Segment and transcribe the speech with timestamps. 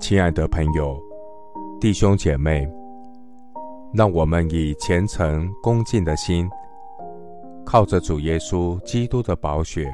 [0.00, 0.98] 亲爱的朋友、
[1.80, 2.66] 弟兄姐妹，
[3.92, 6.48] 让我们以虔诚恭敬的心，
[7.66, 9.92] 靠着主耶稣基督的宝血，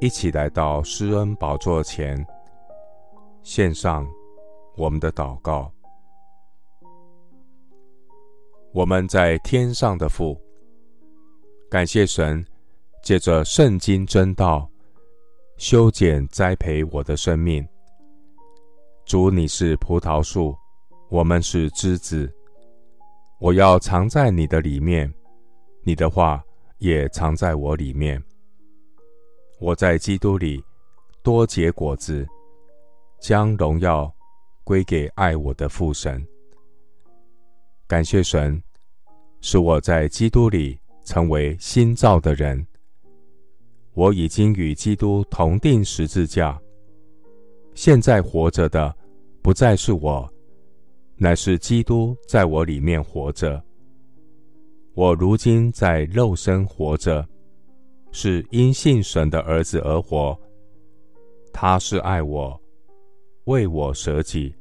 [0.00, 2.26] 一起来到施恩宝座前，
[3.42, 4.04] 献上
[4.76, 5.70] 我们的祷告。
[8.72, 10.36] 我们在天上的父，
[11.70, 12.44] 感谢神，
[13.02, 14.68] 借着圣经真道，
[15.60, 17.62] 修剪栽培我的生命。
[19.04, 20.56] 主，你是葡萄树，
[21.10, 22.32] 我们是枝子。
[23.38, 25.12] 我要藏在你的里面，
[25.82, 26.42] 你的话
[26.78, 28.18] 也藏在我里面。
[29.60, 30.64] 我在基督里
[31.22, 32.26] 多结果子，
[33.20, 34.10] 将荣耀
[34.64, 36.26] 归给爱我的父神。
[37.86, 38.58] 感谢神，
[39.42, 42.66] 使我在基督里成为新造的人。
[43.94, 46.60] 我已经与基督同钉十字架，
[47.74, 48.94] 现在活着的
[49.42, 50.28] 不再是我，
[51.16, 53.62] 乃是基督在我里面活着。
[54.94, 57.26] 我如今在肉身活着，
[58.12, 60.38] 是因信神的儿子而活。
[61.52, 62.60] 他是爱我，
[63.44, 64.54] 为我舍己。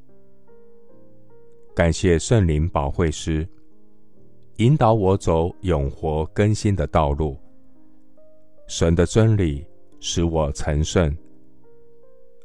[1.76, 3.48] 感谢圣灵保惠师，
[4.58, 7.38] 引导我走永活更新的道路。
[8.70, 9.66] 神的真理
[10.00, 11.14] 使我成圣。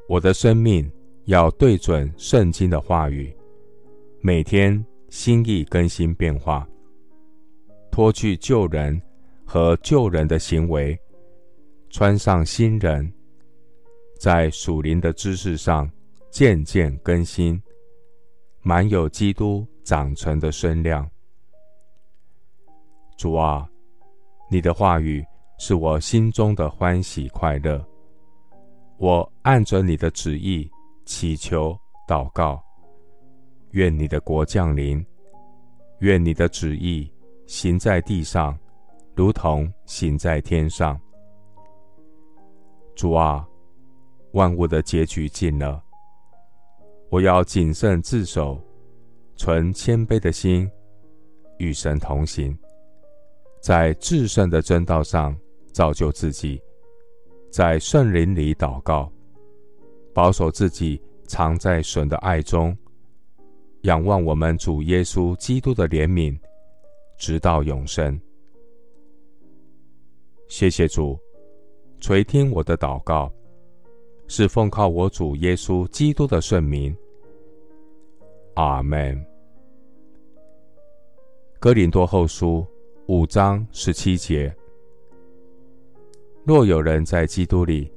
[0.09, 0.91] 我的生命
[1.27, 3.31] 要对准圣经的话语，
[4.23, 6.67] 每天心意更新变化，
[7.91, 9.01] 脱去旧人
[9.45, 10.99] 和旧人的行为，
[11.91, 13.13] 穿上新人，
[14.19, 15.89] 在属灵的知识上
[16.31, 17.63] 渐渐更新。
[18.63, 21.07] 满有基督长成的身量。
[23.19, 23.69] 主啊，
[24.51, 25.23] 你的话语
[25.59, 27.85] 是我心中的欢喜快乐。
[28.99, 30.71] 我按着你的旨意
[31.05, 32.63] 祈求祷告，
[33.71, 35.05] 愿你的国降临，
[36.01, 37.11] 愿你的旨意
[37.47, 38.59] 行在地上，
[39.15, 40.99] 如同行在天上。
[42.95, 43.47] 主啊，
[44.33, 45.83] 万物的结局近了。
[47.11, 48.61] 我要谨慎自守，
[49.37, 50.71] 存谦卑的心，
[51.59, 52.57] 与神同行，
[53.61, 55.37] 在至圣的真道上
[55.75, 56.63] 造就自己，
[57.51, 59.13] 在圣灵里祷告，
[60.15, 62.75] 保守自己藏在神的爱中，
[63.83, 66.39] 仰望我们主耶稣基督的怜悯，
[67.19, 68.19] 直到永生。
[70.47, 71.19] 谢谢主，
[71.99, 73.33] 垂听我的祷告，
[74.29, 76.97] 是奉靠我主耶稣基督的圣名。
[78.55, 79.21] 阿门。
[81.59, 82.65] 哥林多后书
[83.09, 84.55] 五章十七节：
[86.47, 87.91] 若有人在基督里，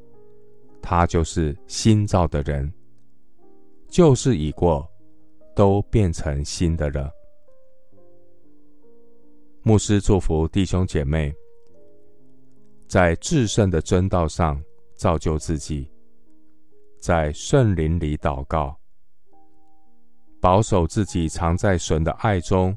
[0.82, 2.72] 他就是新造的人，
[3.90, 4.90] 旧事已过，
[5.54, 7.12] 都变成新的了。
[9.64, 11.36] 牧师祝福弟兄姐妹，
[12.88, 14.64] 在至圣的真道上
[14.96, 15.92] 造就自己，
[17.02, 18.74] 在圣灵里祷告。
[20.40, 22.74] 保守自己，藏在神的爱中，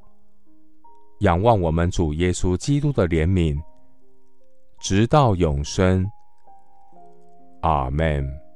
[1.21, 3.57] 仰望我们主耶稣基督的怜悯，
[4.81, 6.11] 直到永生。
[7.61, 8.50] 阿门。